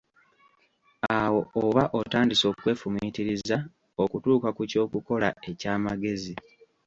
Awo 1.19 1.39
oba 1.63 1.83
otandise 1.99 2.45
okwefumiitiriza 2.51 3.57
okutuuka 4.03 4.49
ku 4.57 4.61
ky'okukola 4.71 5.27
eky'amagezi 5.49 6.33